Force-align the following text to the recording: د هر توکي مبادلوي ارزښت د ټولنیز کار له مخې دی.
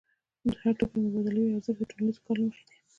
د 0.49 0.51
هر 0.61 0.73
توکي 0.79 0.97
مبادلوي 1.05 1.49
ارزښت 1.53 1.77
د 1.81 1.87
ټولنیز 1.89 2.17
کار 2.25 2.35
له 2.39 2.45
مخې 2.47 2.63
دی. 2.69 2.77